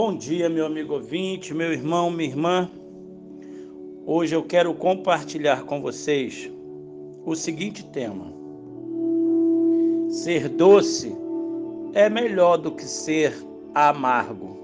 [0.00, 2.70] Bom dia, meu amigo ouvinte, meu irmão, minha irmã.
[4.06, 6.48] Hoje eu quero compartilhar com vocês
[7.26, 8.32] o seguinte tema:
[10.08, 11.12] Ser doce
[11.94, 13.34] é melhor do que ser
[13.74, 14.56] amargo.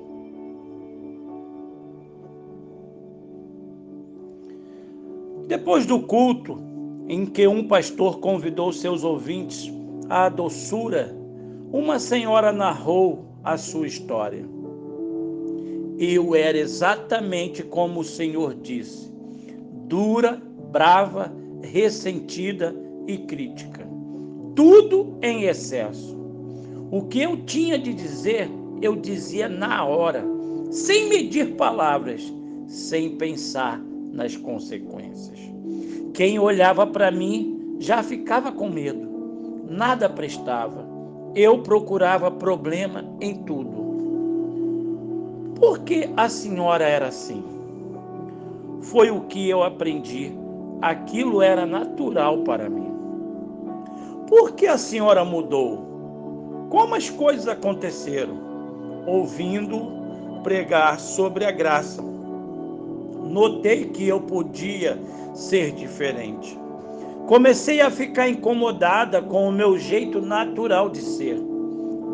[5.48, 6.62] Depois do culto,
[7.08, 9.68] em que um pastor convidou seus ouvintes
[10.08, 11.12] à doçura,
[11.72, 14.53] uma senhora narrou a sua história.
[15.98, 19.12] Eu era exatamente como o Senhor disse:
[19.86, 22.74] dura, brava, ressentida
[23.06, 23.86] e crítica.
[24.54, 26.16] Tudo em excesso.
[26.90, 28.48] O que eu tinha de dizer,
[28.80, 30.24] eu dizia na hora,
[30.70, 32.32] sem medir palavras,
[32.66, 33.80] sem pensar
[34.12, 35.38] nas consequências.
[36.12, 39.08] Quem olhava para mim já ficava com medo.
[39.68, 40.86] Nada prestava.
[41.34, 43.83] Eu procurava problema em tudo.
[45.64, 47.42] Por que a senhora era assim?
[48.82, 50.30] Foi o que eu aprendi.
[50.82, 52.92] Aquilo era natural para mim.
[54.28, 56.66] Por que a senhora mudou?
[56.68, 58.34] Como as coisas aconteceram?
[59.06, 59.90] Ouvindo
[60.42, 62.02] pregar sobre a graça.
[63.22, 65.00] Notei que eu podia
[65.32, 66.58] ser diferente.
[67.26, 71.40] Comecei a ficar incomodada com o meu jeito natural de ser.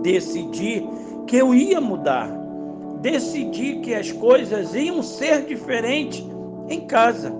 [0.02, 0.84] Decidi
[1.26, 2.39] que eu ia mudar
[3.00, 6.24] decidi que as coisas iam ser diferentes
[6.68, 7.32] em casa.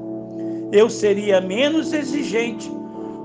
[0.73, 2.71] Eu seria menos exigente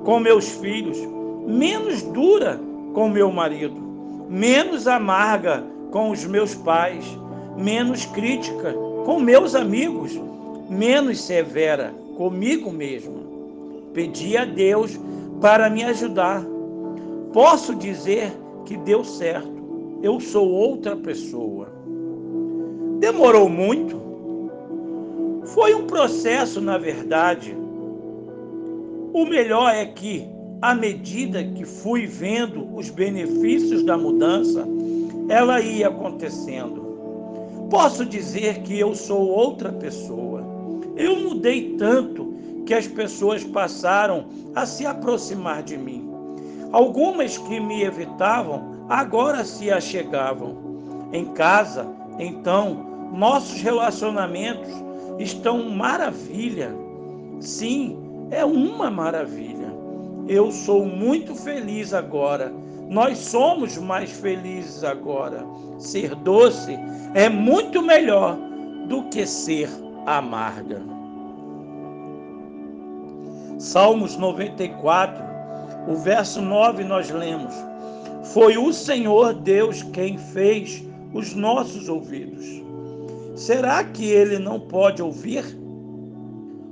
[0.04, 0.98] com meus filhos,
[1.46, 2.60] menos dura
[2.94, 3.76] com meu marido,
[4.30, 7.06] menos amarga com os meus pais,
[7.58, 8.74] menos crítica
[9.06, 10.20] com meus amigos,
[10.70, 13.24] menos severa comigo mesmo.
[13.94, 15.00] Pedi a Deus
[15.40, 16.44] para me ajudar.
[17.32, 18.32] Posso dizer
[18.66, 19.54] que deu certo.
[20.02, 21.75] Eu sou outra pessoa.
[23.06, 24.02] Demorou muito?
[25.54, 27.56] Foi um processo, na verdade.
[29.14, 30.28] O melhor é que,
[30.60, 34.68] à medida que fui vendo os benefícios da mudança,
[35.30, 37.68] ela ia acontecendo.
[37.70, 40.44] Posso dizer que eu sou outra pessoa.
[40.98, 42.34] Eu mudei tanto
[42.66, 46.10] que as pessoas passaram a se aproximar de mim.
[46.72, 50.58] Algumas que me evitavam agora se achegavam.
[51.14, 54.70] Em casa, então, nossos relacionamentos
[55.18, 56.76] estão maravilha.
[57.40, 57.98] Sim,
[58.30, 59.74] é uma maravilha.
[60.28, 62.52] Eu sou muito feliz agora.
[62.90, 65.46] Nós somos mais felizes agora.
[65.78, 66.78] Ser doce
[67.14, 68.38] é muito melhor
[68.88, 69.70] do que ser
[70.06, 70.82] amarga.
[73.58, 75.24] Salmos 94,
[75.88, 77.54] o verso 9 nós lemos:
[78.34, 80.84] Foi o Senhor Deus quem fez
[81.14, 82.66] os nossos ouvidos
[83.36, 85.44] Será que ele não pode ouvir?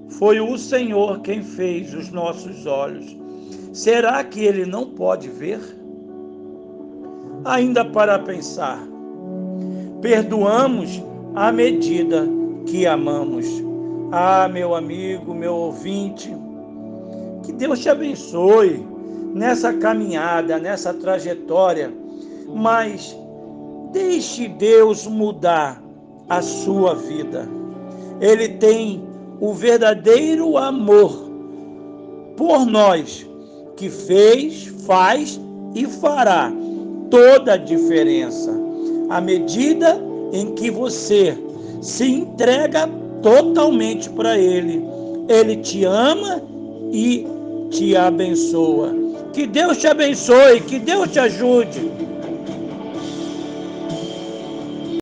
[0.07, 3.17] Foi o Senhor quem fez os nossos olhos.
[3.73, 5.59] Será que ele não pode ver?
[7.43, 8.81] Ainda para pensar,
[10.01, 11.03] perdoamos
[11.35, 12.25] à medida
[12.65, 13.45] que amamos.
[14.13, 16.33] Ah, meu amigo, meu ouvinte,
[17.43, 18.87] que Deus te abençoe
[19.33, 21.91] nessa caminhada, nessa trajetória,
[22.47, 23.17] mas
[23.91, 25.82] deixe Deus mudar
[26.29, 27.47] a sua vida.
[28.19, 29.03] Ele tem
[29.39, 31.29] o verdadeiro amor
[32.37, 33.27] por nós,
[33.75, 35.39] que fez, faz
[35.75, 36.51] e fará
[37.09, 38.51] toda a diferença.
[39.09, 40.01] À medida
[40.31, 41.37] em que você
[41.81, 42.89] se entrega
[43.21, 44.83] totalmente para Ele,
[45.27, 46.41] Ele te ama
[46.91, 47.27] e
[47.69, 48.93] te abençoa.
[49.33, 51.91] Que Deus te abençoe, que Deus te ajude.